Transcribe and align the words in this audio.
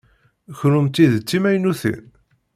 Kennemti 0.59 1.05
d 1.13 1.15
timaynutin? 1.19 2.03